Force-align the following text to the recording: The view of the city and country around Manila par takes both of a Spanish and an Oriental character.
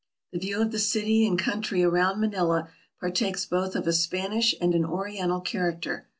The 0.31 0.39
view 0.39 0.59
of 0.63 0.71
the 0.71 0.79
city 0.79 1.27
and 1.27 1.37
country 1.37 1.83
around 1.83 2.19
Manila 2.19 2.69
par 2.99 3.11
takes 3.11 3.45
both 3.45 3.75
of 3.75 3.85
a 3.85 3.93
Spanish 3.93 4.55
and 4.59 4.73
an 4.73 4.83
Oriental 4.83 5.41
character. 5.41 6.07